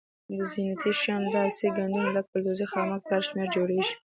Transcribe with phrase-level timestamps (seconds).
[0.49, 3.93] زینتي شیان لاسي ګنډونه لکه ګلدوزي خامک تار شمېر جوړیږي.